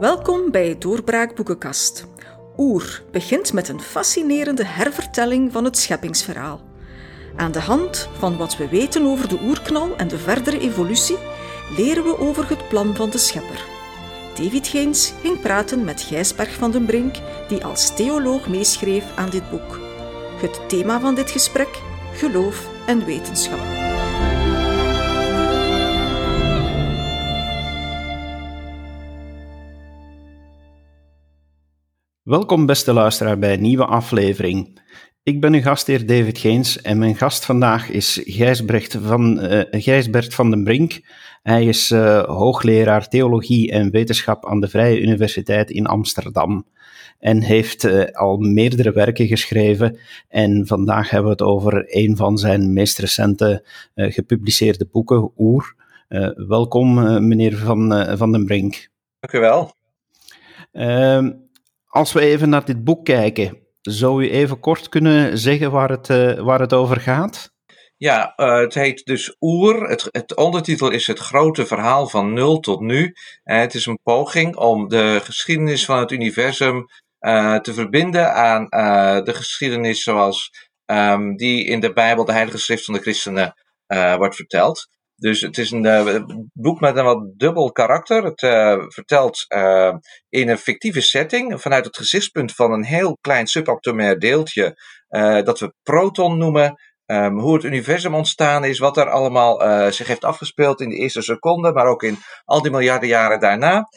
[0.00, 2.06] Welkom bij Doorbraak Boekenkast.
[2.56, 6.60] Oer begint met een fascinerende hervertelling van het scheppingsverhaal.
[7.36, 11.18] Aan de hand van wat we weten over de oerknal en de verdere evolutie,
[11.76, 13.64] leren we over het plan van de schepper.
[14.34, 17.14] David Geens ging praten met Gijsberg van den Brink,
[17.48, 19.80] die als theoloog meeschreef aan dit boek.
[20.40, 21.78] Het thema van dit gesprek:
[22.14, 23.79] geloof en wetenschap.
[32.30, 34.80] Welkom beste luisteraar bij een nieuwe aflevering.
[35.22, 40.34] Ik ben uw gastheer David Geens en mijn gast vandaag is Gijsbrecht van, uh, Gijsbert
[40.34, 41.00] van den Brink.
[41.42, 46.66] Hij is uh, hoogleraar theologie en wetenschap aan de Vrije Universiteit in Amsterdam
[47.18, 49.98] en heeft uh, al meerdere werken geschreven.
[50.28, 55.74] En vandaag hebben we het over een van zijn meest recente gepubliceerde boeken, Oer.
[56.46, 56.94] welkom
[57.28, 58.88] meneer van, van den Brink.
[59.20, 59.72] Dank u wel.
[61.90, 65.90] Ehm, als we even naar dit boek kijken, zou u even kort kunnen zeggen waar
[65.90, 67.52] het, uh, waar het over gaat?
[67.96, 69.88] Ja, uh, het heet dus Oer.
[69.88, 73.14] Het, het, ondertitel is Het grote verhaal van nul tot nu.
[73.44, 76.86] Uh, het is een poging om de geschiedenis van het universum
[77.62, 78.64] te verbinden aan
[79.24, 80.50] de geschiedenis zoals
[80.86, 83.54] um, die in de Bijbel, de Heilige Schrift van de christenen,
[84.16, 84.88] wordt verteld.
[85.20, 86.16] Dus het is een uh,
[86.52, 88.24] boek met een wat dubbel karakter.
[88.24, 89.94] Het uh, vertelt uh,
[90.28, 94.76] in een fictieve setting, vanuit het gezichtspunt van een heel klein subatomair deeltje,
[95.44, 96.74] dat we proton noemen.
[97.06, 101.22] Um, hoe het universum ontstaan is, wat er allemaal zich heeft afgespeeld in de eerste
[101.22, 103.88] seconde, maar ook in al die miljarden jaren daarna.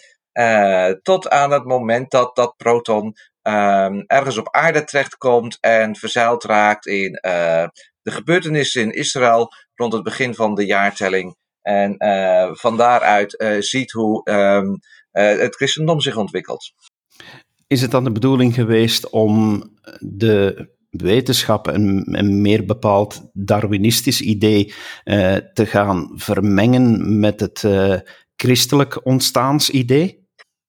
[1.01, 3.13] tot aan het moment dat dat proton
[3.43, 7.11] um, ergens op aarde terechtkomt en verzeild raakt in
[8.03, 11.35] de gebeurtenissen in Israël rond het begin van de jaartelling.
[11.61, 14.61] En uh, van daaruit uh, ziet hoe uh,
[15.11, 16.73] het christendom zich ontwikkelt.
[17.67, 19.63] Is het dan de bedoeling geweest om
[19.99, 24.73] de wetenschap en, en meer bepaald Darwinistisch idee
[25.53, 27.63] te gaan vermengen met het
[28.35, 30.22] christelijk ontstaansidee?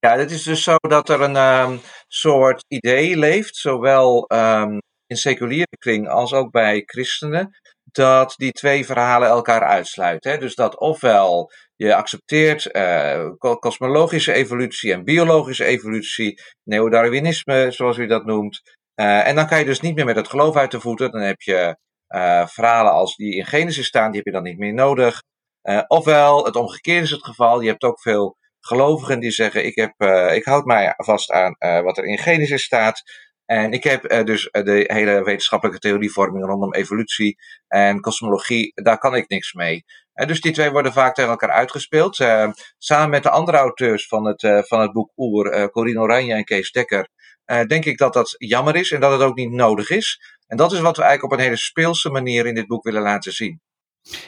[0.04, 5.16] Ja, het is dus zo dat er een um, soort idee leeft, zowel um, in
[5.16, 10.30] seculiere kring als ook bij christenen, dat die twee verhalen elkaar uitsluiten.
[10.30, 10.38] Hè?
[10.38, 13.28] Dus dat ofwel je accepteert uh,
[13.58, 18.60] kosmologische evolutie en biologische evolutie, neodarwinisme, zoals u dat noemt.
[19.00, 21.10] Uh, en dan kan je dus niet meer met het geloof uit de voeten.
[21.10, 21.76] Dan heb je
[22.08, 25.22] uh, verhalen als die in Genesis staan, die heb je dan niet meer nodig.
[25.86, 27.60] ofwel, het omgekeerde is het geval.
[27.60, 28.36] Je hebt ook veel
[28.66, 30.02] gelovigen die zeggen: Ik, heb,
[30.32, 33.02] ik houd mij vast aan wat er in Genesis staat.
[33.46, 37.36] En ik heb uh, dus eh, de hele wetenschappelijke theorievorming rondom evolutie
[37.68, 39.84] en kosmologie, daar kan ik niks mee.
[40.12, 42.16] En dus die twee worden vaak tegen elkaar uitgespeeld.
[42.78, 46.70] Samen met de andere auteurs van het, van het boek Oer, Corine Oranje en Kees
[46.70, 47.08] Dekker,
[47.66, 50.36] denk ik dat dat jammer is en dat het ook niet nodig is.
[50.46, 53.02] En dat is wat we eigenlijk op een hele speelse manier in dit boek willen
[53.02, 53.60] laten zien.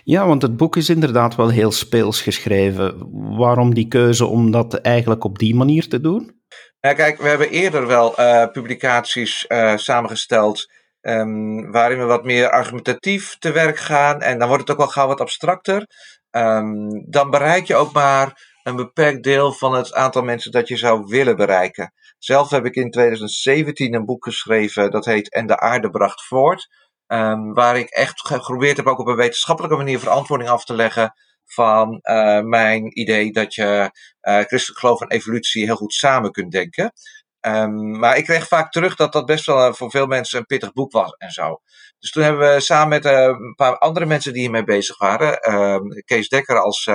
[0.05, 3.09] Ja, want het boek is inderdaad wel heel speels geschreven.
[3.37, 6.41] Waarom die keuze om dat eigenlijk op die manier te doen?
[6.81, 10.71] Ja, kijk, we hebben eerder wel uh, publicaties uh, samengesteld
[11.01, 14.21] um, waarin we wat meer argumentatief te werk gaan.
[14.21, 15.87] En dan wordt het ook wel gauw wat abstracter.
[16.31, 20.77] Um, dan bereik je ook maar een beperkt deel van het aantal mensen dat je
[20.77, 21.93] zou willen bereiken.
[22.19, 26.69] Zelf heb ik in 2017 een boek geschreven dat heet En de aarde bracht voort.
[27.09, 31.15] Um, waar ik echt geprobeerd heb ook op een wetenschappelijke manier verantwoording af te leggen
[31.45, 33.91] van uh, mijn idee dat je
[34.23, 36.93] uh, christelijk geloof en evolutie heel goed samen kunt denken.
[37.41, 40.47] Um, maar ik kreeg vaak terug dat dat best wel uh, voor veel mensen een
[40.47, 41.61] pittig boek was en zo.
[41.99, 46.03] Dus toen hebben we samen met een paar andere mensen die hiermee bezig waren, uh,
[46.05, 46.91] Kees Dekker als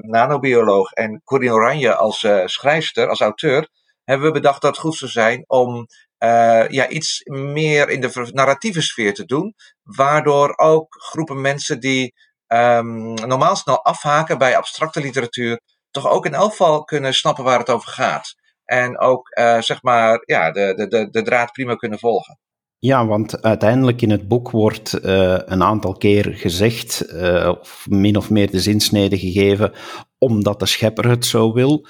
[0.00, 3.68] nanobioloog en Corinne Oranje als schrijfster, als auteur,
[4.04, 5.86] hebben we bedacht dat het goed zou zijn om
[6.68, 12.14] ja, iets meer in de narratieve sfeer te doen, waardoor ook groepen mensen die
[12.46, 15.60] um, normaal snel afhaken bij abstracte literatuur,
[15.90, 18.34] toch ook in elk geval kunnen snappen waar het over gaat.
[18.64, 22.38] En ook, uh, zeg maar, ja, de, de, de, de draad prima kunnen volgen.
[22.78, 27.04] Ja, want uiteindelijk in het boek wordt uh, een aantal keer gezegd,
[27.60, 29.72] of min of meer de zinsnede gegeven,
[30.18, 31.86] omdat de schepper het zo wil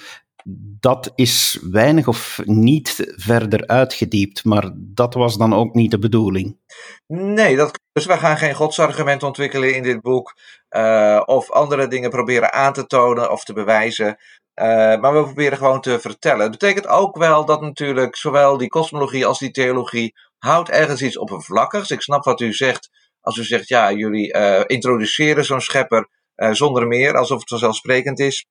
[0.80, 6.58] dat is weinig of niet verder uitgediept, maar dat was dan ook niet de bedoeling.
[7.06, 10.36] Nee, dat, dus we gaan geen godsargument ontwikkelen in dit boek,
[10.70, 14.06] uh, of andere dingen proberen aan te tonen of te bewijzen.
[14.06, 14.66] Uh,
[15.00, 16.40] maar we proberen gewoon te vertellen.
[16.40, 21.18] Het betekent ook wel dat natuurlijk zowel die kosmologie als die theologie houdt ergens iets
[21.18, 21.90] oppervlakkigs.
[21.90, 22.90] Ik snap wat u zegt
[23.20, 28.46] als u zegt, ja, jullie uh, introduceren zo'n schepper zonder meer, alsof het vanzelfsprekend is.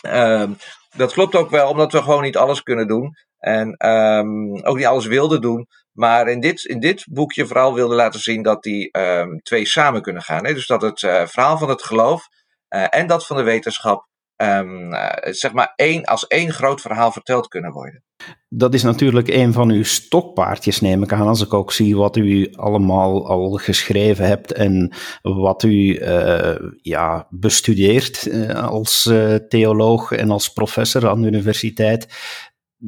[0.00, 0.52] Ehm,
[0.96, 3.14] dat klopt ook wel, omdat we gewoon niet alles kunnen doen.
[3.38, 5.66] En ehm, ook niet alles wilden doen.
[5.92, 10.02] Maar in dit, in dit boekje vooral wilde laten zien dat die ehm, twee samen
[10.02, 10.46] kunnen gaan.
[10.46, 10.54] Hè?
[10.54, 12.28] Dus dat het uh, verhaal van het geloof
[12.74, 14.08] uh, en dat van de wetenschap
[14.42, 18.02] um, uh, zeg maar één, als één groot verhaal verteld kunnen worden.
[18.48, 22.16] Dat is natuurlijk een van uw stokpaardjes, neem ik aan, als ik ook zie wat
[22.16, 24.92] u allemaal al geschreven hebt en
[25.22, 29.12] wat u uh, ja, bestudeert uh, als
[29.48, 32.06] theoloog en als professor aan de universiteit.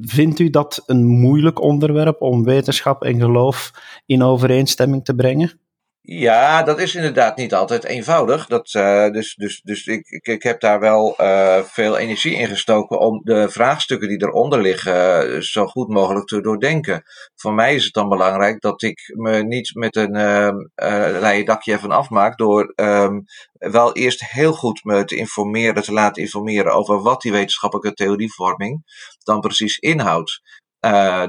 [0.00, 3.70] Vindt u dat een moeilijk onderwerp om wetenschap en geloof
[4.06, 5.60] in overeenstemming te brengen?
[6.04, 8.46] Ja, dat is inderdaad niet altijd eenvoudig.
[8.46, 12.48] Dat, uh, dus dus, dus ik, ik, ik heb daar wel uh, veel energie in
[12.48, 17.02] gestoken om de vraagstukken die eronder liggen uh, zo goed mogelijk te doordenken.
[17.34, 20.12] Voor mij is het dan belangrijk dat ik me niet met een
[21.20, 26.22] leien dakje ervan afmaak door um, wel eerst heel goed me te informeren, te laten
[26.22, 28.82] informeren over wat die wetenschappelijke theorievorming
[29.24, 30.40] dan precies inhoudt.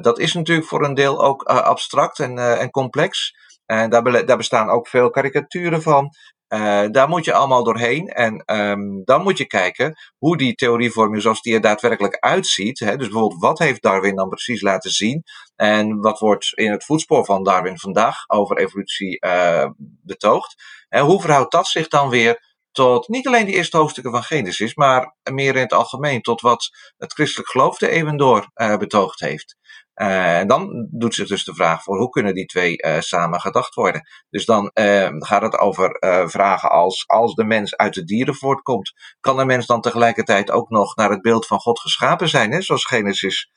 [0.02, 3.42] dat is natuurlijk voor een deel ook abstract en, en complex.
[3.82, 6.10] En daar, bestaan ook veel karikaturen van.
[6.48, 8.08] Uh, daar moet je allemaal doorheen.
[8.08, 12.80] En um, dan moet je kijken hoe die theorievorming zoals die er daadwerkelijk uitziet.
[12.80, 15.24] Hè, dus bijvoorbeeld, wat heeft Darwin dan precies laten zien?
[15.56, 19.70] En wat wordt in het voetspoor van Darwin vandaag over evolutie uh,
[20.04, 20.56] betoogd?
[20.90, 24.76] En hoe verhoudt dat zich dan weer tot niet alleen de eerste hoofdstukken van Genesis,
[24.76, 29.20] maar meer in het algemeen tot wat het christelijk geloof de eeuwen door uh, betoogd
[29.20, 29.58] heeft?
[29.96, 33.40] Uh, en dan doet zich dus de vraag voor hoe kunnen die twee uh, samen
[33.40, 34.08] gedacht worden.
[34.30, 35.98] Dus dan uh, gaat het over
[36.30, 40.70] vragen als als de mens uit de dieren voortkomt, kan de mens dan tegelijkertijd ook
[40.70, 43.52] nog naar het beeld van God geschapen zijn, hè, zoals Genesis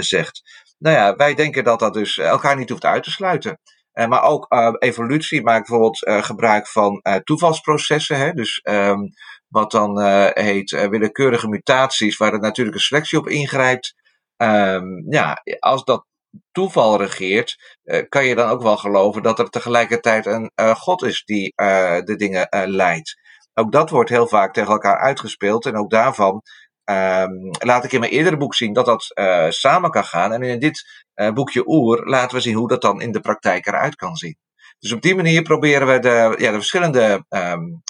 [0.00, 0.42] zegt.
[0.78, 3.58] Nou ja, wij denken dat dat dus elkaar niet hoeft uit te sluiten.
[3.92, 4.46] maar ook
[4.78, 8.16] evolutie maakt bijvoorbeeld gebruik van toevalsprocessen.
[8.16, 9.08] Hè, dus um,
[9.48, 13.94] wat dan heet willekeurige mutaties, waar de natuurlijke selectie op ingrijpt.
[14.42, 16.06] Um, ja, als dat
[16.52, 21.02] toeval regeert, uh, kan je dan ook wel geloven dat er tegelijkertijd een uh, God
[21.02, 23.20] is die uh, de dingen leidt.
[23.54, 26.42] Ook dat wordt heel vaak tegen elkaar uitgespeeld en ook daarvan
[26.84, 29.12] um, laat ik in mijn eerdere boek zien dat dat
[29.54, 30.32] samen kan gaan.
[30.32, 31.04] En in dit
[31.34, 34.36] boekje Oer laten we zien hoe dat dan in de praktijk eruit kan zien.
[34.78, 37.82] Dus op die manier proberen we de, ja, de verschillende um,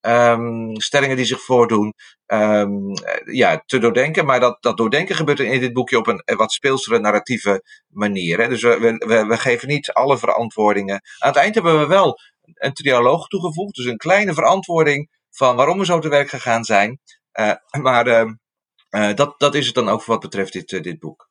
[0.00, 1.94] probleemstellingen die zich voordoen,
[2.26, 2.92] um,
[3.24, 4.24] ja, te doordenken.
[4.26, 8.40] Maar dat, dat doordenken gebeurt in dit boekje op een wat speelsere narratieve manier.
[8.40, 8.48] Hè.
[8.48, 11.00] Dus we, we, we geven niet alle verantwoordingen.
[11.18, 12.18] Aan het eind hebben we wel
[12.54, 13.74] een trialoog toegevoegd.
[13.74, 17.00] Dus een kleine verantwoording van waarom we zo te werk gegaan zijn.
[17.40, 18.06] Uh, maar
[18.90, 21.28] uh, dat, dat is het dan ook wat betreft dit, dit boek.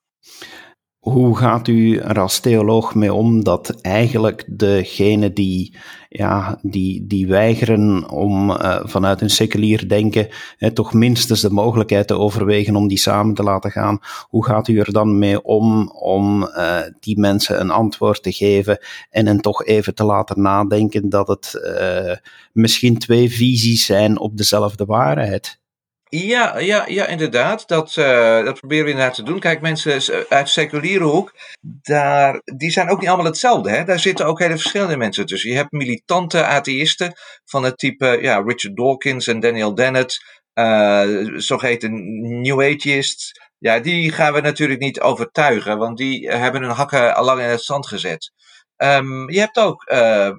[0.99, 5.77] Hoe gaat u er als theoloog mee om dat eigenlijk degenen die,
[6.09, 12.07] ja, die, die weigeren om uh, vanuit een seculier denken hè, toch minstens de mogelijkheid
[12.07, 13.99] te overwegen om die samen te laten gaan?
[14.27, 18.79] Hoe gaat u er dan mee om om uh, die mensen een antwoord te geven
[19.09, 22.15] en hen toch even te laten nadenken dat het uh,
[22.53, 25.59] misschien twee visies zijn op dezelfde waarheid?
[26.11, 27.67] Ja, ja, ja, inderdaad.
[27.67, 29.39] Dat, uh, dat proberen we inderdaad te doen.
[29.39, 29.91] Kijk, mensen
[30.29, 33.69] uit de seculiere hoek, daar, die zijn ook niet allemaal hetzelfde.
[33.69, 33.83] Hè?
[33.83, 35.49] Daar zitten ook hele verschillende mensen tussen.
[35.49, 37.13] Je hebt militante atheïsten
[37.45, 40.17] van het type ja, Richard Dawkins en Daniel Dennett,
[40.53, 41.91] uh, zogeheten
[42.41, 43.31] New Atheists.
[43.57, 47.49] Ja, die gaan we natuurlijk niet overtuigen, want die hebben hun hakken al lang in
[47.49, 48.31] het zand gezet.
[48.77, 50.29] Um, je hebt ook uh,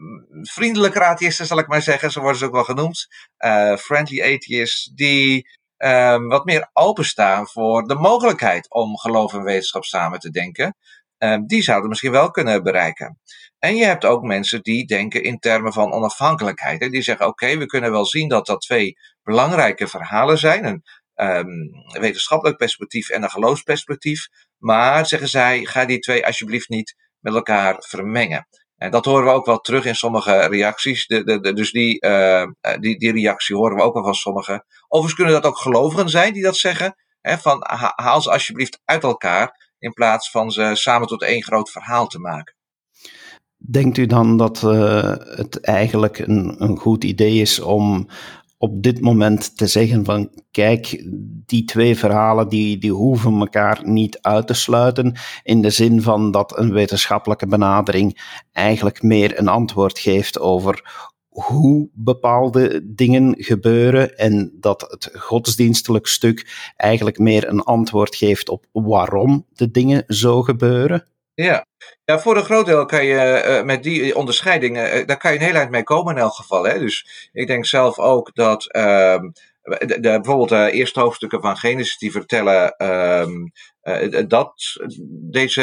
[0.42, 3.06] vriendelijke atheïsten, zal ik maar zeggen, zo worden ze ook wel genoemd.
[3.78, 10.18] Friendly atheists, die um, wat meer openstaan voor de mogelijkheid om geloof en wetenschap samen
[10.18, 10.76] te denken.
[11.18, 13.18] Um, die zouden misschien wel kunnen bereiken.
[13.58, 16.80] En je hebt ook mensen die denken in termen van onafhankelijkheid.
[16.80, 20.64] En die zeggen: oké, we kunnen wel zien dat dat twee belangrijke verhalen zijn.
[20.64, 20.82] Een
[21.14, 21.70] um,
[22.00, 24.28] wetenschappelijk perspectief en een geloofsperspectief.
[24.58, 28.46] Maar zeggen zij: ga die twee alsjeblieft niet met elkaar vermengen.
[28.80, 31.06] En dat horen we ook wel terug in sommige reacties.
[31.06, 32.46] De, de, dus die, uh,
[32.80, 34.64] die, die reactie horen we ook wel van sommigen.
[34.88, 36.94] Overigens kunnen dat ook gelovigen zijn die dat zeggen.
[37.20, 37.62] Hè, van
[37.94, 39.72] haal ze alsjeblieft uit elkaar.
[39.78, 42.54] In plaats van ze samen tot één groot verhaal te maken.
[43.56, 48.08] Denkt u dan dat uh, het eigenlijk een, een goed idee is om
[48.62, 51.06] op dit moment te zeggen van kijk,
[51.46, 56.30] die twee verhalen die, die hoeven elkaar niet uit te sluiten in de zin van
[56.30, 64.52] dat een wetenschappelijke benadering eigenlijk meer een antwoord geeft over hoe bepaalde dingen gebeuren en
[64.54, 71.09] dat het godsdienstelijk stuk eigenlijk meer een antwoord geeft op waarom de dingen zo gebeuren?
[71.42, 71.66] Ja.
[72.04, 75.38] ja, voor een groot deel kan je uh, met die onderscheidingen, uh, daar kan je
[75.38, 76.64] een heel eind mee komen in elk geval.
[76.64, 76.78] Hè?
[76.78, 79.18] Dus ik denk zelf ook dat uh,
[79.62, 83.46] de, bijvoorbeeld de eerste hoofdstukken van Genesis die vertellen ehm,
[84.28, 84.80] dat
[85.30, 85.62] deze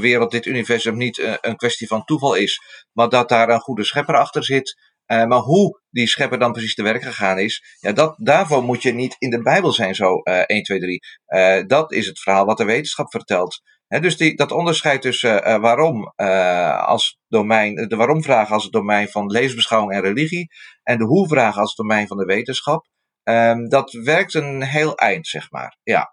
[0.00, 2.60] wereld, dit universum niet een kwestie van toeval is,
[2.92, 4.93] maar dat daar een goede schepper achter zit.
[5.06, 8.92] Maar hoe die schepper dan precies te werk gegaan is, ja, dat, daarvoor moet je
[8.92, 11.66] niet in de Bijbel zijn, zo 1, 2, 3.
[11.66, 13.62] dat is het verhaal wat de wetenschap vertelt
[14.00, 19.08] dus die, dat onderscheid tussen uh, waarom uh, als domein, de waarom-vraag als het domein
[19.08, 20.48] van levensbeschouwing en religie
[20.82, 22.86] en de hoe-vraag als het domein van de wetenschap,
[23.22, 25.76] um, dat werkt een heel eind, zeg maar.
[25.82, 26.12] Ja.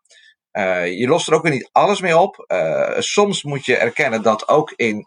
[0.51, 2.45] Uh, je lost er ook weer niet alles mee op.
[2.98, 5.05] soms moet je erkennen dat ook in,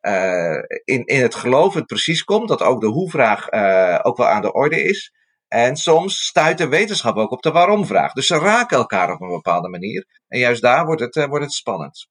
[0.00, 3.52] ehm, in, in het geloof het precies komt, dat ook de hoe-vraag
[4.02, 5.12] ook wel aan de orde is.
[5.48, 8.12] En soms stuit de wetenschap ook op de waarom-vraag.
[8.12, 10.06] Dus ze raken elkaar op een bepaalde manier.
[10.28, 12.06] En juist daar wordt het, uh, wordt het spannend.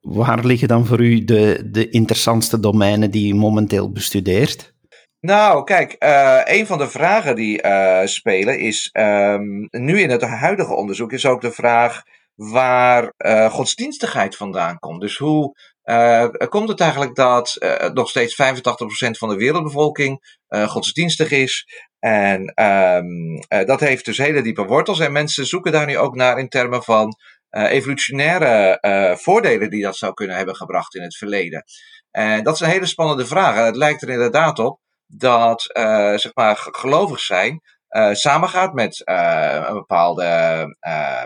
[0.00, 4.72] Waar liggen dan voor u de, de interessantste domeinen die u momenteel bestudeert?
[5.20, 10.22] Nou, kijk, uh, een van de vragen die uh, spelen is, um, nu in het
[10.22, 12.02] huidige onderzoek, is ook de vraag
[12.34, 13.12] waar
[13.50, 15.00] godsdienstigheid vandaan komt.
[15.00, 15.54] Dus hoe
[16.48, 17.58] komt het eigenlijk dat
[17.92, 18.46] nog steeds 85%
[19.10, 21.66] van de wereldbevolking godsdienstig is
[21.98, 25.00] en um, dat heeft dus hele diepe wortels.
[25.00, 27.16] En mensen zoeken daar nu ook naar in termen van
[27.50, 28.78] evolutionaire
[29.20, 31.64] voordelen die dat zou kunnen hebben gebracht in het verleden.
[32.10, 33.56] En dat is een hele spannende vraag.
[33.56, 35.62] En het lijkt er inderdaad op dat
[36.20, 37.60] zeg maar, gelovig zijn
[38.12, 41.22] samengaat met een bepaalde ehm, eh,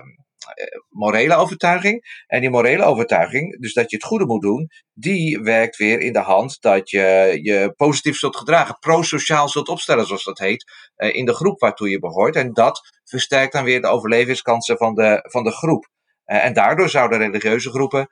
[0.89, 2.25] morele overtuiging.
[2.27, 6.13] En die morele overtuiging, dus dat je het goede moet doen, die werkt weer in
[6.13, 11.15] de hand dat je je positief zult gedragen, prosociaal zult opstellen, zoals dat heet, eh,
[11.15, 12.37] in de groep waartoe je behoort.
[12.37, 15.89] En dat versterkt dan weer de overlevingskansen van de, van de groep.
[16.25, 18.09] Eh, en daardoor zouden religieuze groepen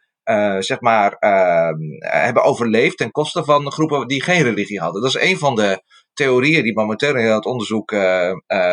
[0.59, 5.03] zeg maar, uh, hebben overleefd ten koste van groepen die geen religie hadden.
[5.03, 7.91] Dat is een van de theorieën die momenteel in het onderzoek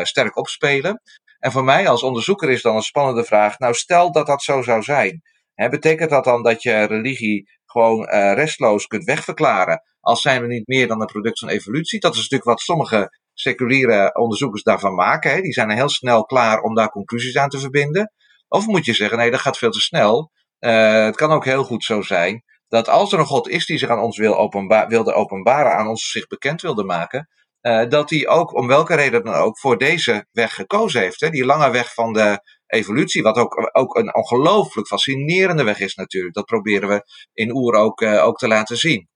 [0.03, 1.01] sterk opspelen.
[1.43, 3.59] En voor mij als onderzoeker is dan een spannende vraag.
[3.59, 5.21] Nou, stel dat dat zo zou zijn.
[5.53, 9.81] Hè, betekent dat dan dat je religie gewoon uh, restloos kunt wegverklaren?
[9.99, 11.99] Als zijn we niet meer dan een product van evolutie?
[11.99, 15.31] Dat is natuurlijk wat sommige seculiere onderzoekers daarvan maken.
[15.31, 15.41] Hè.
[15.41, 18.11] Die zijn heel snel klaar om daar conclusies aan te verbinden.
[18.47, 20.31] Of moet je zeggen, nee, dat gaat veel te snel.
[20.59, 23.77] Uh, het kan ook heel goed zo zijn dat als er een God is die
[23.77, 27.29] zich aan ons wil openba wilde openbaren, aan ons zich bekend wilde maken,
[27.63, 31.19] uh, dat hij ook, om welke reden dan ook, voor deze weg gekozen heeft.
[31.19, 31.29] Hè?
[31.29, 36.33] Die lange weg van de evolutie, wat ook, ook een ongelooflijk fascinerende weg is natuurlijk.
[36.33, 37.03] Dat proberen we
[37.33, 39.07] in Oer ook, uh, ook te laten zien.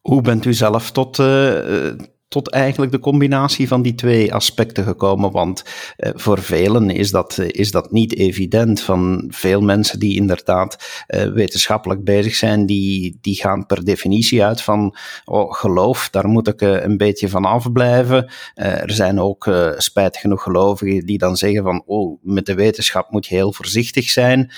[0.00, 1.92] Hoe bent u zelf tot, uh,
[2.28, 5.30] tot eigenlijk de combinatie van die twee aspecten gekomen.
[5.30, 5.64] Want
[5.96, 8.80] eh, voor velen is dat, eh, is dat niet evident.
[8.80, 14.62] Van veel mensen die inderdaad eh, wetenschappelijk bezig zijn, die, die gaan per definitie uit
[14.62, 18.30] van oh, geloof, daar moet ik een beetje van afblijven.
[18.54, 23.26] Er zijn ook spijtig genoeg gelovigen die dan zeggen van oh, met de wetenschap moet
[23.26, 24.52] je heel voorzichtig zijn.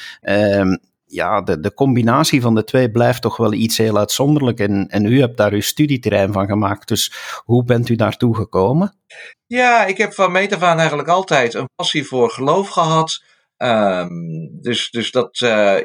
[1.09, 4.61] Ehm, ja, de, de combinatie van de twee blijft toch wel iets heel uitzonderlijk.
[4.61, 6.89] En, en u hebt daar uw studieterrein van gemaakt.
[6.89, 7.13] Dus
[7.45, 8.97] hoe bent u daartoe gekomen?
[9.47, 13.23] Ja, ik heb van meet af aan eigenlijk altijd een passie voor geloof gehad.
[13.57, 15.77] Um, dus dus dat, uh,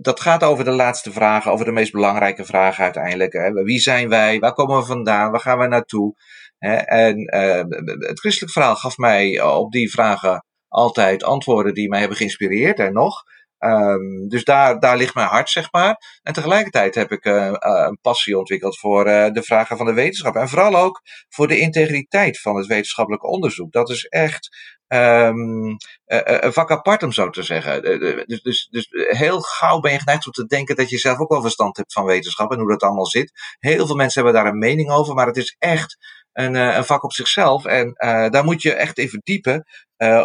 [0.00, 3.32] dat gaat over de laatste vragen, over de meest belangrijke vragen uiteindelijk.
[3.32, 3.52] Hè.
[3.52, 4.38] Wie zijn wij?
[4.38, 5.30] Waar komen we vandaan?
[5.30, 6.14] Waar gaan we naartoe?
[6.58, 6.74] Hè?
[6.74, 7.64] En uh,
[8.08, 12.92] het christelijk verhaal gaf mij op die vragen altijd antwoorden die mij hebben geïnspireerd en
[12.92, 13.22] nog.
[13.64, 16.18] Um, dus daar, daar ligt mijn hart, zeg maar.
[16.22, 20.36] En tegelijkertijd heb ik uh, een passie ontwikkeld voor uh, de vragen van de wetenschap.
[20.36, 23.72] En vooral ook voor de integriteit van het wetenschappelijk onderzoek.
[23.72, 24.48] Dat is echt
[24.88, 27.82] um, een vak apart, om zo te zeggen.
[28.26, 31.30] Dus, dus, dus heel gauw ben je geneigd om te denken dat je zelf ook
[31.30, 33.56] wel verstand hebt van wetenschap en hoe dat allemaal zit.
[33.58, 35.96] Heel veel mensen hebben daar een mening over, maar het is echt
[36.32, 37.64] een, een vak op zichzelf.
[37.64, 37.92] En
[38.30, 39.64] daar moet je echt even diepen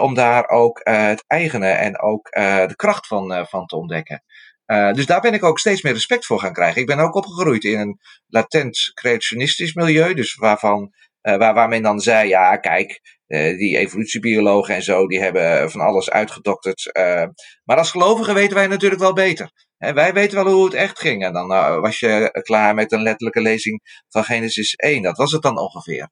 [0.02, 4.24] om daar ook uh, het eigene en ook de kracht van, van te ontdekken.
[4.66, 6.82] dus daar ben ik ook steeds meer respect voor gaan krijgen.
[6.82, 12.28] Ik ben ook opgegroeid in een latent creationistisch milieu, dus waarvan, waar, men dan zei,
[12.28, 13.02] ja kijk,
[13.58, 16.92] die evolutiebiologen en zo, die hebben van alles uitgedokterd.
[17.64, 19.52] maar als gelovigen weten wij natuurlijk wel beter.
[19.78, 21.24] En wij weten wel hoe het echt ging.
[21.24, 21.48] En dan
[21.82, 25.02] was je klaar met een letterlijke lezing van Genesis 1.
[25.02, 26.10] Dat was het dan ongeveer.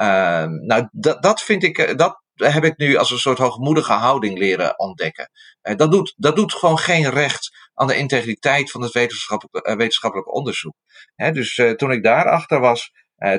[0.00, 3.92] Uh, nou, dat, dat vind ik, eh, dat heb ik nu als een soort hoogmoedige
[3.92, 5.30] houding leren ontdekken.
[5.62, 9.76] Uh, dat, doet, dat doet gewoon geen recht aan de integriteit van het wetenschappelijk, uh,
[9.76, 10.74] wetenschappelijk onderzoek.
[11.16, 12.92] Dus toen ik daarachter was,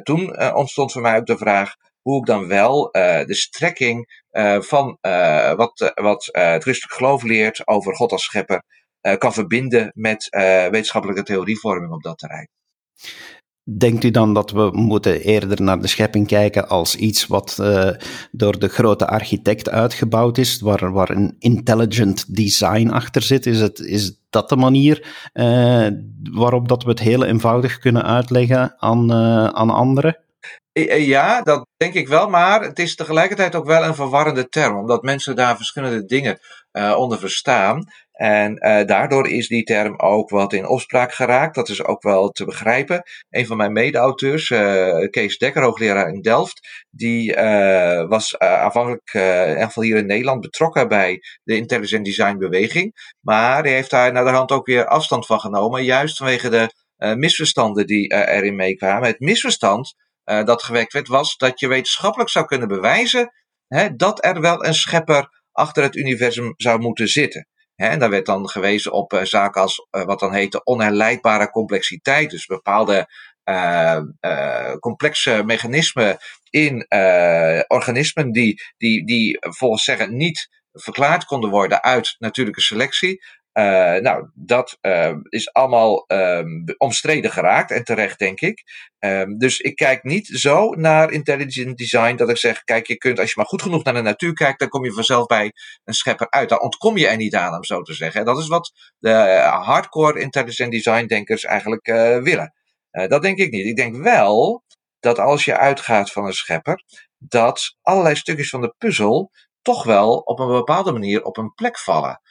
[0.04, 4.22] toen ontstond voor mij ook de vraag hoe ik dan wel de strekking
[4.60, 4.98] van
[5.56, 8.64] wat, wat het christelijk geloof leert over God als schepper
[9.18, 10.28] kan verbinden met
[10.72, 12.50] wetenschappelijke theorievorming op dat terrein.
[13.64, 17.90] Denkt u dan dat we moeten eerder naar de schepping kijken als iets wat uh,
[18.32, 23.46] door de grote architect uitgebouwd is, waar, waar een intelligent design achter zit?
[23.46, 25.88] Is, het, is dat de manier uh,
[26.32, 30.18] waarop dat we het heel eenvoudig kunnen uitleggen aan, uh, aan anderen?
[30.98, 35.02] Ja, dat denk ik wel, maar het is tegelijkertijd ook wel een verwarrende term, omdat
[35.02, 36.40] mensen daar verschillende dingen
[36.96, 37.86] onder verstaan.
[38.22, 41.56] En uh, daardoor is die term ook wat in opspraak geraakt.
[41.56, 43.04] Dat is ook wel te begrijpen.
[43.30, 49.58] Een van mijn mede-auteurs, uh, Kees Dekker, hoogleraar in Delft, die uh, was aanvankelijk, in
[49.58, 53.16] ieder hier in Nederland, betrokken bij de intelligent design beweging.
[53.20, 56.70] Maar die heeft daar naar de hand ook weer afstand van genomen, juist vanwege de
[57.16, 59.08] misverstanden die erin meekwamen.
[59.08, 63.32] Het misverstand dat gewekt werd, was dat je wetenschappelijk zou kunnen bewijzen
[63.68, 67.46] hè, dat er wel een schepper achter het universum zou moeten zitten.
[67.90, 72.30] En daar werd dan gewezen op uh, zaken als uh, wat dan heette onherleidbare complexiteit.
[72.30, 73.10] Dus bepaalde
[73.46, 74.02] uh,
[74.80, 76.18] complexe mechanismen
[76.50, 76.86] in
[77.68, 83.24] organismen die, die, die volgens zeggen niet verklaard konden worden uit natuurlijke selectie.
[83.54, 83.64] Uh,
[83.96, 88.64] nou, dat uh, is allemaal um, omstreden geraakt en terecht, denk ik.
[89.00, 93.20] Um, dus ik kijk niet zo naar intelligent design dat ik zeg: kijk, je kunt,
[93.20, 95.52] als je maar goed genoeg naar de natuur kijkt, dan kom je vanzelf bij
[95.84, 96.50] een schepper uit.
[96.50, 98.20] Dan ontkom je er niet aan, om zo te zeggen.
[98.20, 99.12] En dat is wat de
[99.64, 102.54] hardcore intelligent design denkers eigenlijk uh, willen.
[102.92, 103.66] dat denk ik niet.
[103.66, 104.64] Ik denk wel
[105.00, 106.84] dat als je uitgaat van een schepper,
[107.18, 109.32] dat allerlei stukjes van de puzzel
[109.62, 112.22] toch wel op een bepaalde manier op een plek vallen.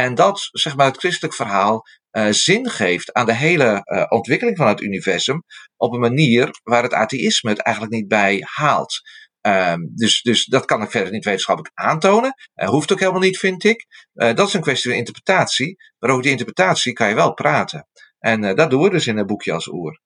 [0.00, 4.56] En dat, zeg maar, het christelijk verhaal uh, zin geeft aan de hele uh, ontwikkeling
[4.56, 5.42] van het universum.
[5.76, 9.00] Op een manier waar het atheïsme het eigenlijk niet bij haalt.
[9.40, 12.34] Um, dus, dus dat kan ik verder niet wetenschappelijk aantonen.
[12.54, 13.86] Uh, hoeft ook helemaal niet, vind ik.
[14.12, 15.76] dat is een kwestie van interpretatie.
[15.98, 17.88] Maar over die interpretatie kan je wel praten.
[18.18, 20.00] En dat doen we dus in een boekje als Oer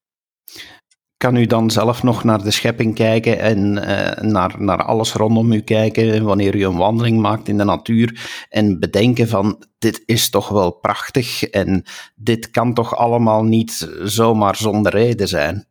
[1.24, 5.52] kan u dan zelf nog naar de schepping kijken en uh, naar, naar alles rondom
[5.52, 10.30] u kijken, wanneer u een wandeling maakt in de natuur en bedenken van dit is
[10.30, 11.84] toch wel prachtig en
[12.14, 15.66] dit kan toch allemaal niet zomaar zonder reden zijn.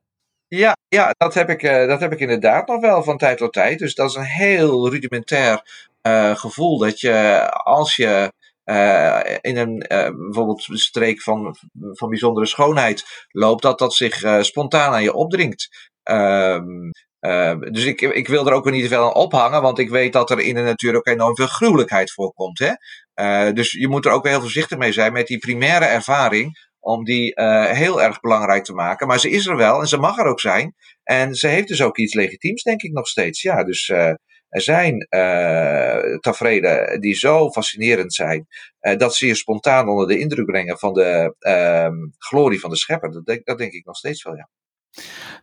[0.48, 3.54] Ja, ja dat, heb ik, uh, dat heb ik inderdaad nog wel van tijd tot
[3.54, 3.80] tijd.
[3.80, 5.62] Dus dat is een heel rudimentair
[6.08, 8.32] uh, gevoel dat je als je
[8.65, 11.56] uh, in een uh, bijvoorbeeld streek van,
[11.91, 15.91] van bijzondere schoonheid loopt, dat dat zich uh, spontaan aan je opdringt.
[16.04, 16.91] Um,
[17.71, 20.13] dus ik, ik wil er ook weer niet te veel aan ophangen, want ik weet
[20.13, 22.60] dat er in de natuur ook enorm veel gruwelijkheid voorkomt.
[22.60, 23.54] Hè?
[23.54, 27.34] dus je moet er ook heel voorzichtig mee zijn met die primaire ervaring, om die
[27.71, 29.08] heel erg belangrijk te maken.
[29.08, 30.76] Maar ze is er wel en ze mag er ook zijn.
[31.04, 33.41] En ze heeft dus ook iets legitiems, denk ik nog steeds.
[33.41, 33.91] Ja, dus
[34.54, 38.48] er zijn uh, tafereelen die zo fascinerend zijn,
[38.82, 42.76] uh, dat ze je spontaan onder de indruk brengen van de uh, glorie van de
[42.76, 43.12] schepper.
[43.12, 44.50] Dat denk, dat denk ik nog steeds wel, ja.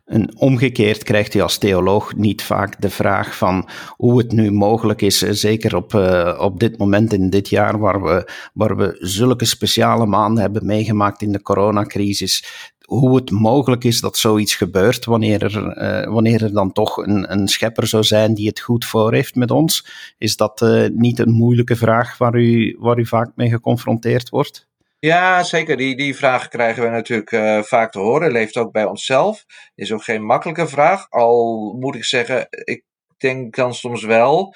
[0.05, 5.01] En omgekeerd krijgt u als theoloog niet vaak de vraag van hoe het nu mogelijk
[5.01, 5.93] is, zeker op,
[6.39, 11.21] op dit moment in dit jaar, waar we, waar we zulke speciale maanden hebben meegemaakt
[11.21, 12.45] in de coronacrisis,
[12.91, 17.31] hoe het mogelijk is dat zoiets gebeurt wanneer er, uh, wanneer er dan toch een,
[17.31, 19.87] een schepper zou zijn die het goed voor heeft met ons.
[20.17, 24.67] Is dat uh, niet een moeilijke vraag waar u, waar u vaak mee geconfronteerd wordt?
[24.99, 25.77] Ja, zeker.
[25.77, 28.31] Die, die vraag krijgen we natuurlijk uh, vaak te horen.
[28.31, 29.45] Leeft ook bij onszelf.
[29.75, 31.09] Is ook geen makkelijke vraag.
[31.09, 32.83] Al moet ik zeggen, ik
[33.17, 34.55] denk dan soms wel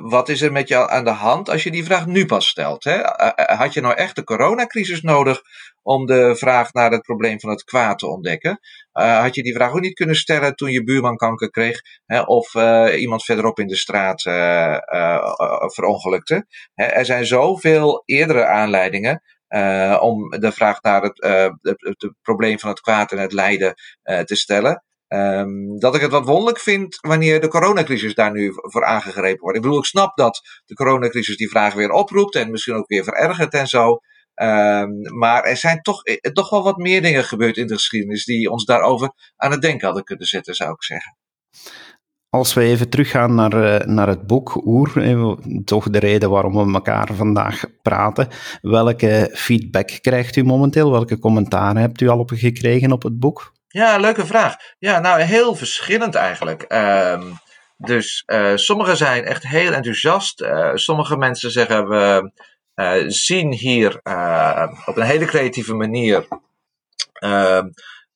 [0.00, 2.84] wat is er met jou aan de hand als je die vraag nu pas stelt?
[2.84, 2.98] Hè?
[3.56, 5.42] had je nou echt de coronacrisis nodig
[5.86, 8.58] om de vraag naar het probleem van het kwaad te ontdekken?
[8.92, 12.20] Uh, had je die vraag ook niet kunnen stellen toen je buurman kanker kreeg hè,
[12.20, 14.22] of uh, iemand verderop in de straat
[15.72, 16.46] verongelukte?
[16.74, 19.22] Hè, er zijn zoveel eerdere aanleidingen
[20.00, 21.18] om de vraag naar het,
[21.60, 24.84] het, probleem van het kwaad en het lijden te stellen.
[25.08, 29.56] Um, dat ik het wat wonderlijk vind wanneer de coronacrisis daar nu voor aangegrepen wordt.
[29.56, 33.04] Ik bedoel, ik snap dat de coronacrisis die vraag weer oproept en misschien ook weer
[33.04, 34.00] verergert en zo.
[34.42, 38.24] Um, maar er zijn toch, eh, toch wel wat meer dingen gebeurd in de geschiedenis
[38.24, 41.16] die ons daarover aan het denken hadden kunnen zetten, zou ik zeggen.
[42.28, 45.32] Als we even teruggaan naar, eh, naar het boek Oer, eh,
[45.64, 48.28] toch de reden waarom we elkaar vandaag praten.
[48.60, 50.90] Welke feedback krijgt u momenteel?
[50.90, 53.52] Welke commentaren hebt u al op gekregen op het boek?
[53.68, 54.56] Ja, leuke vraag.
[54.78, 56.64] Ja, nou heel verschillend eigenlijk.
[56.68, 57.38] Um,
[57.76, 60.40] dus uh, sommigen zijn echt heel enthousiast.
[60.40, 62.44] Uh, sommige mensen zeggen we uh,
[63.06, 64.00] zien hier
[64.84, 66.28] op een hele creatieve manier
[67.12, 67.68] ehm,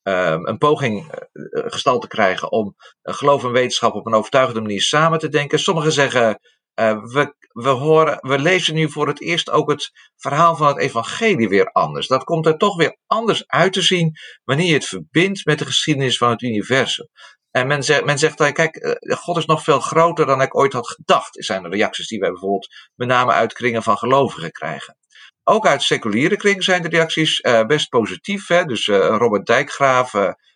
[0.02, 1.12] ehm, een poging
[1.52, 5.58] gestald te krijgen om geloof en wetenschap op een overtuigende manier samen te denken.
[5.58, 6.40] Sommigen zeggen
[6.74, 11.48] we, we, horen, we lezen nu voor het eerst ook het verhaal van het evangelie
[11.48, 12.06] weer anders.
[12.06, 15.66] Dat komt er toch weer anders uit te zien wanneer je het verbindt met de
[15.66, 17.08] geschiedenis van het universum.
[17.50, 20.56] En men zegt, men zegt dan, kijk, eh, God is nog veel groter dan ik
[20.56, 21.44] ooit had gedacht.
[21.44, 24.96] zijn de reacties die wij bijvoorbeeld met name uit kringen van gelovigen krijgen.
[25.44, 28.46] Ook uit seculiere kringen zijn de reacties uh, best positief.
[28.46, 28.64] Hè?
[28.64, 30.12] Dus Robert Dijkgraaf,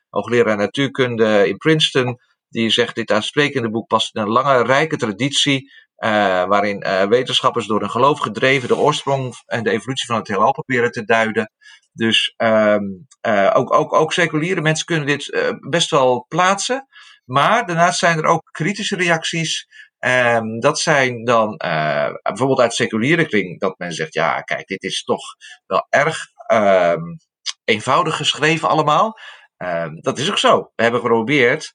[0.08, 5.72] hoogleraar natuurkunde in Princeton, die zegt dit aansprekende boek past in een lange, rijke traditie.
[6.48, 10.90] Waarin wetenschappers door hun geloof gedreven de oorsprong en de evolutie van het heelal proberen
[10.90, 11.50] te duiden.
[11.92, 16.86] Dus um, uh, ook, ook, ook seculiere mensen kunnen dit best wel plaatsen.
[17.24, 19.66] Maar daarnaast zijn er ook kritische reacties.
[19.98, 21.56] Um, dat zijn dan
[22.22, 25.22] bijvoorbeeld uit seculiere kring dat men zegt: ja, kijk, dit is toch
[25.66, 26.18] wel erg
[26.52, 27.16] um,
[27.64, 29.18] eenvoudig geschreven allemaal.
[30.00, 30.72] dat is ook zo.
[30.74, 31.72] We hebben geprobeerd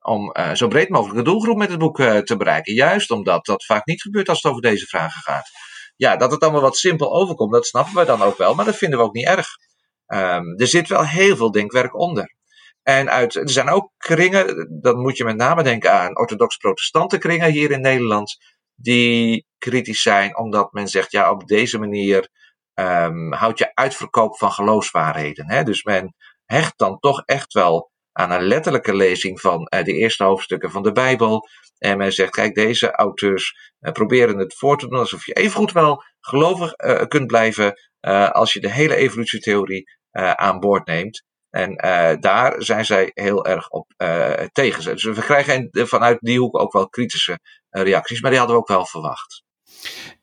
[0.00, 2.74] om zo breed mogelijk de doelgroep met het boek te bereiken.
[2.74, 5.48] Juist omdat dat vaak niet gebeurt als het over deze vragen gaat.
[5.96, 8.76] Ja, dat het allemaal wat simpel overkomt, dat snappen we dan ook wel, maar dat
[8.76, 9.46] vinden we ook niet erg.
[10.06, 12.36] Um, er zit wel heel veel denkwerk onder.
[12.82, 17.50] En uit, er zijn ook kringen, dan moet je met name denken aan orthodox-protestante kringen
[17.50, 18.36] hier in Nederland,
[18.74, 22.28] die kritisch zijn omdat men zegt, ja, op deze manier
[22.74, 25.50] um, houd je uitverkoop van geloofswaarheden.
[25.50, 25.62] Hè?
[25.62, 30.24] Dus men hecht dan toch echt wel aan een letterlijke lezing van uh, de eerste
[30.24, 31.48] hoofdstukken van de Bijbel.
[31.78, 35.72] En men zegt, kijk, deze auteurs uh, proberen het voor te doen alsof je evengoed
[35.72, 37.80] wel gelovig uh, kunt blijven
[38.32, 41.24] als je de hele evolutietheorie aan boord neemt.
[41.50, 41.74] En
[42.20, 43.92] daar zijn zij heel erg op
[44.52, 44.84] tegen.
[44.84, 47.38] Dus we krijgen vanuit die hoek ook wel kritische
[47.70, 49.42] reacties, maar die hadden we ook wel verwacht.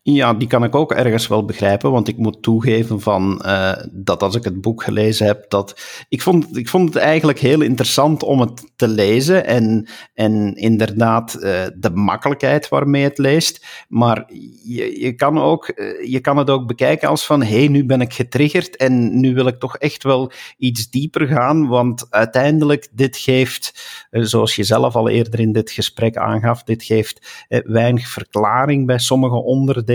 [0.07, 4.23] Ja, die kan ik ook ergens wel begrijpen, want ik moet toegeven van, uh, dat
[4.23, 8.23] als ik het boek gelezen heb, dat ik vond, ik vond het eigenlijk heel interessant
[8.23, 11.41] om het te lezen en, en inderdaad uh,
[11.75, 14.25] de makkelijkheid waarmee het leest, maar
[14.63, 17.85] je, je, kan ook, uh, je kan het ook bekijken als van, hé, hey, nu
[17.85, 22.87] ben ik getriggerd en nu wil ik toch echt wel iets dieper gaan, want uiteindelijk
[22.91, 23.73] dit geeft,
[24.11, 29.35] zoals je zelf al eerder in dit gesprek aangaf, dit geeft weinig verklaring bij sommige
[29.35, 29.93] onderdelen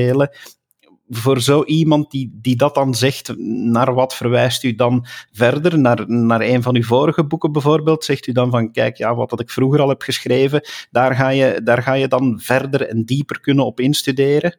[1.10, 5.78] voor zo iemand die, die dat dan zegt, naar wat verwijst u dan verder?
[5.78, 8.04] Naar, naar een van uw vorige boeken bijvoorbeeld?
[8.04, 11.28] Zegt u dan van, kijk, ja, wat dat ik vroeger al heb geschreven, daar ga
[11.28, 14.58] je, daar ga je dan verder en dieper kunnen op instuderen?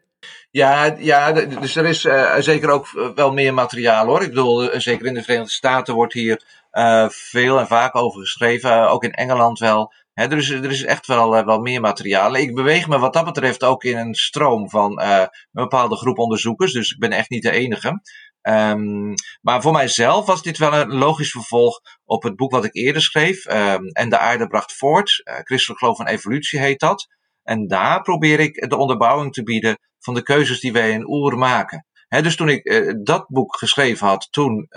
[0.52, 4.22] Ja, ja dus er is uh, zeker ook wel meer materiaal hoor.
[4.22, 6.42] Ik bedoel, uh, zeker in de Verenigde Staten wordt hier
[7.10, 8.90] veel en vaak over geschreven.
[8.90, 9.94] ook in Engeland wel.
[10.30, 12.36] Er, is, er is echt wel, uh, wel meer materiaal.
[12.36, 16.18] Ik beweeg me wat dat betreft ook in een stroom van uh, een bepaalde groep
[16.18, 16.74] onderzoekers.
[16.74, 18.02] Dus ik ben echt niet de enige.
[18.42, 22.76] Um, maar voor mijzelf was dit wel een logisch vervolg op het boek wat ik
[22.76, 23.46] eerder schreef.
[23.46, 25.22] Um, en de aarde bracht voort.
[25.24, 27.08] Uh, Christelijk geloof en evolutie heet dat.
[27.44, 31.38] En daar probeer ik de onderbouwing te bieden van de keuzes die wij in Oer
[31.38, 31.86] maken.
[32.08, 34.68] Dus toen ik dat boek geschreven had, toen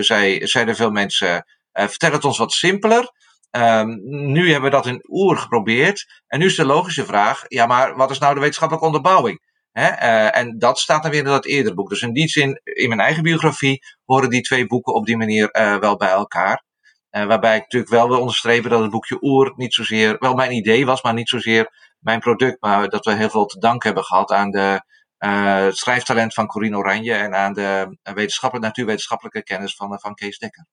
[0.00, 3.10] zei, zeiden veel mensen: vertel het ons wat simpeler.
[3.50, 4.00] Um,
[4.32, 6.22] nu hebben we dat in oer geprobeerd.
[6.26, 9.40] En nu is de logische vraag: ja, maar wat is nou de wetenschappelijke onderbouwing?
[9.72, 11.88] He, uh, en dat staat dan weer in dat eerdere boek.
[11.88, 15.56] Dus in die zin, in mijn eigen biografie, horen die twee boeken op die manier
[15.56, 16.64] uh, wel bij elkaar.
[17.10, 20.52] Uh, waarbij ik natuurlijk wel wil onderstrepen dat het boekje Oer niet zozeer, wel mijn
[20.52, 22.60] idee was, maar niet zozeer mijn product.
[22.60, 24.82] Maar dat we heel veel te danken hebben gehad aan de,
[25.18, 30.66] het schrijftalent van Corine Oranje en aan de wetenschappelijke, natuurwetenschappelijke kennis van, van Kees Dekker.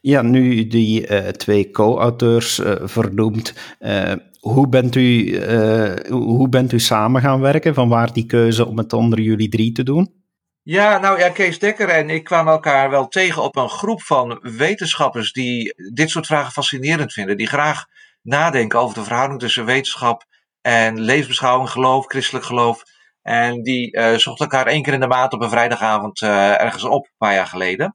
[0.00, 5.38] Ja, nu die uh, twee co-auteurs uh, vernoemd, uh, hoe, bent u,
[6.08, 7.74] hoe bent u samen gaan werken?
[7.74, 10.20] Van waar die keuze om het onder jullie drie te doen?
[10.62, 14.38] Ja, nou ja, Kees Dekker en ik kwamen elkaar wel tegen op een groep van
[14.42, 17.36] wetenschappers die dit soort vragen fascinerend vinden.
[17.36, 17.84] Die graag
[18.22, 20.24] nadenken over de verhouding tussen wetenschap
[20.60, 22.82] en levensbeschouwing, geloof, christelijk geloof.
[23.22, 27.16] En die zochten elkaar één keer in de maand op een vrijdagavond ergens op, een
[27.18, 27.94] paar jaar geleden.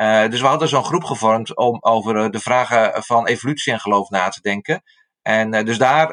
[0.00, 3.80] Uh, dus we hadden zo'n groep gevormd om over eh, de vragen van evolutie en
[3.80, 4.82] geloof na te denken.
[5.22, 6.12] En uh, dus daar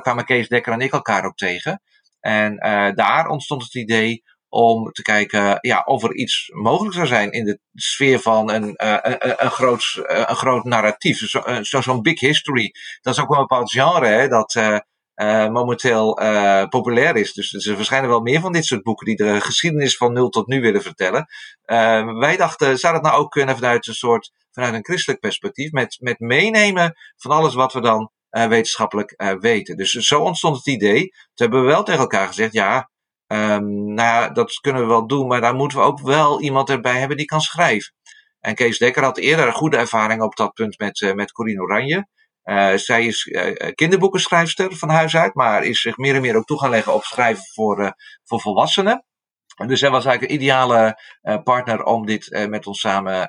[0.00, 1.82] kwamen Kees Dekker en ik elkaar ook tegen.
[2.20, 2.56] En
[2.94, 7.44] daar ontstond het idee om te kijken ja, of er iets mogelijk zou zijn in
[7.44, 11.18] de sfeer van een, een, een, groot, een groot narratief.
[11.18, 12.72] Zo'n zo, zo big history.
[13.00, 14.54] Dat is ook een bepaald genre, hè, dat
[15.16, 17.32] uh, momenteel uh, populair is.
[17.32, 20.46] Dus er verschijnen wel meer van dit soort boeken die de geschiedenis van nul tot
[20.46, 21.26] nu willen vertellen.
[21.66, 25.70] Uh, wij dachten, zou dat nou ook kunnen vanuit een soort, vanuit een christelijk perspectief,
[25.70, 29.76] met, met meenemen van alles wat we dan wetenschappelijk weten.
[29.76, 31.00] Dus zo ontstond het idee.
[31.00, 32.90] Toen hebben we wel tegen elkaar gezegd, ja,
[33.26, 36.70] um, nou ja, dat kunnen we wel doen, maar daar moeten we ook wel iemand
[36.70, 37.94] erbij hebben die kan schrijven.
[38.40, 42.06] En Kees Dekker had eerder een goede ervaring op dat punt met, met Corine Oranje.
[42.74, 43.30] Zij is
[43.74, 47.04] kinderboekenschrijfster van huis uit, maar is zich meer en meer ook toe gaan leggen op
[47.04, 49.04] schrijven voor, voor volwassenen.
[49.66, 51.00] Dus zij was eigenlijk een ideale
[51.44, 53.28] partner om dit met ons samen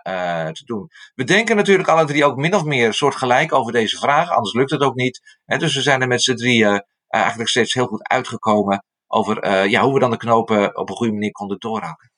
[0.54, 0.88] te doen.
[1.16, 4.72] We denken natuurlijk alle drie ook min of meer soortgelijk over deze vraag, anders lukt
[4.72, 5.40] het ook niet.
[5.46, 9.82] Hè, dus we zijn er met z'n drieën eigenlijk steeds heel goed uitgekomen over ja,
[9.82, 12.12] hoe we dan de knopen op een goede manier konden doorhakken.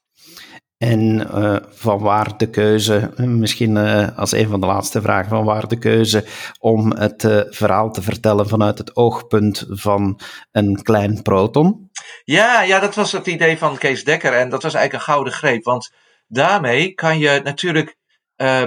[0.79, 5.45] En uh, van waar de keuze, misschien uh, als een van de laatste vragen, van
[5.45, 6.25] waar de keuze
[6.59, 10.19] om het uh, verhaal te vertellen vanuit het oogpunt van
[10.51, 11.89] een klein proton?
[12.23, 15.33] Ja, ja, dat was het idee van Kees Dekker en dat was eigenlijk een gouden
[15.33, 15.63] greep.
[15.63, 15.93] Want
[16.27, 17.97] daarmee kan je natuurlijk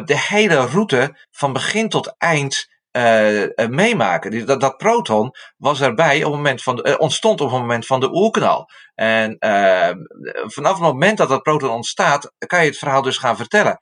[0.05, 4.47] de hele route van begin tot eind uh, meemaken.
[4.47, 7.87] Dat, dat proton was erbij op het moment van de, uh, ontstond op het moment
[7.87, 8.69] van de oerknal.
[8.95, 9.37] En
[10.47, 13.81] vanaf het moment dat dat proton ontstaat, kan je het verhaal dus gaan vertellen.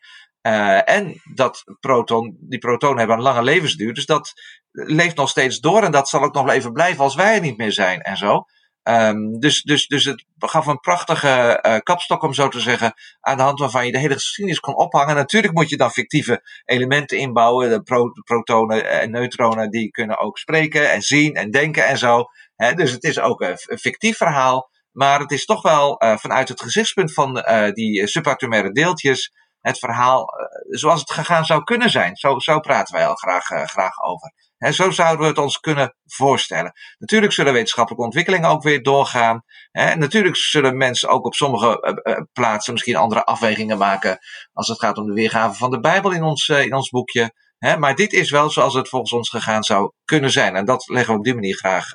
[0.84, 4.32] en dat proton, die protonen hebben een lange levensduur, dus dat
[4.70, 7.56] leeft nog steeds door en dat zal ook nog even blijven als wij er niet
[7.56, 8.44] meer zijn en zo.
[8.90, 13.36] Um, dus, dus, dus het gaf een prachtige uh, kapstok, om zo te zeggen, aan
[13.36, 15.14] de hand waarvan je de hele geschiedenis kon ophangen.
[15.14, 17.68] Natuurlijk moet je dan fictieve elementen inbouwen.
[17.68, 21.98] De, pro de protonen en neutronen die kunnen ook spreken en zien en denken en
[21.98, 22.24] zo.
[22.74, 24.70] Dus het is ook een, fictief verhaal.
[24.92, 29.78] Maar het is toch wel uh, vanuit het gezichtspunt van uh, die subatomaire deeltjes het
[29.78, 30.28] verhaal
[30.68, 32.16] zoals het gegaan zou kunnen zijn.
[32.16, 34.32] Zo, zo praten wij al graag, graag over.
[34.60, 36.72] En zo zouden we het ons kunnen voorstellen.
[36.98, 39.42] Natuurlijk zullen wetenschappelijke ontwikkelingen ook weer doorgaan.
[39.70, 44.18] En natuurlijk zullen mensen ook op sommige eh, eh, plaatsen misschien andere afwegingen maken.
[44.52, 47.32] Als het gaat om de weergave van de Bijbel in ons, eh, in ons boekje.
[47.78, 50.56] Maar dit is wel zoals het volgens ons gegaan zou kunnen zijn.
[50.56, 51.92] En dat leggen we op die manier graag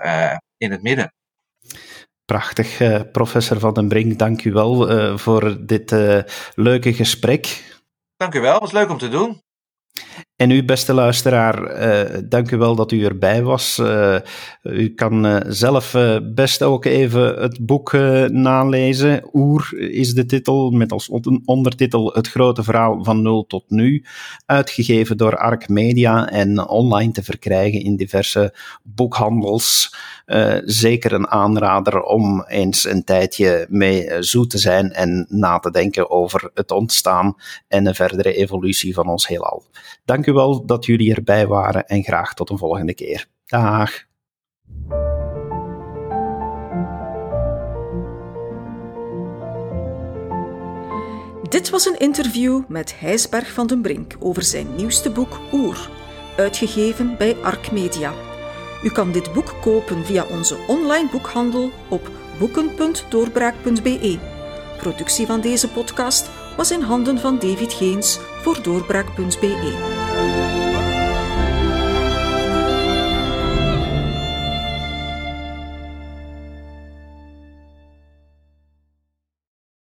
[0.58, 1.14] in het midden.
[2.26, 4.20] Prachtig, professor Van den Brink.
[4.20, 5.96] Dank u wel voor dit
[6.56, 7.64] leuke gesprek.
[8.18, 9.42] Dank u wel, was leuk om te doen.
[10.36, 13.78] En u, beste luisteraar, uh, dank u wel dat u erbij was.
[13.82, 14.16] Uh,
[14.64, 15.96] u kan uh, zelf
[16.34, 17.92] best ook even het boek
[18.28, 19.30] nalezen.
[19.34, 21.10] Oer is de titel, met als
[21.46, 24.06] ondertitel Het grote verhaal van nul tot nu.
[24.46, 29.96] Uitgegeven door Arc Media en online te verkrijgen in diverse boekhandels.
[30.66, 36.10] zeker een aanrader om eens een tijdje mee zoet te zijn en na te denken
[36.10, 37.36] over het ontstaan
[37.68, 39.64] en de verdere evolutie van ons heelal.
[40.06, 43.28] Dank u wel dat jullie erbij waren en graag tot een volgende keer.
[43.46, 44.04] Dag.
[51.50, 55.90] Dit was een interview met Hijsberg van den Brink over zijn nieuwste boek Oer,
[56.38, 58.14] uitgegeven bij Arc Media.
[58.84, 62.10] U kan dit boek kopen via onze online boekhandel op
[62.40, 64.18] boeken.doorbraak.be.
[64.78, 70.65] Productie van deze podcast was in handen van David Geens voor doorbraak.be.